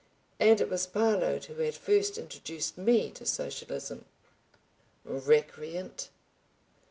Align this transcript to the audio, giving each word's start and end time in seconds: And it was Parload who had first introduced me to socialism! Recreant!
And 0.39 0.59
it 0.59 0.67
was 0.67 0.87
Parload 0.87 1.45
who 1.45 1.61
had 1.61 1.75
first 1.75 2.17
introduced 2.17 2.75
me 2.75 3.11
to 3.11 3.23
socialism! 3.23 4.05
Recreant! 5.05 6.09